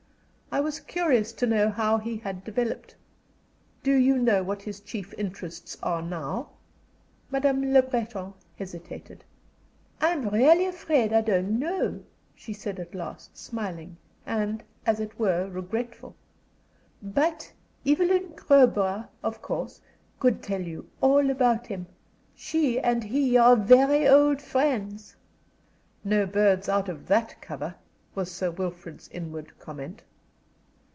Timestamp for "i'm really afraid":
10.01-11.13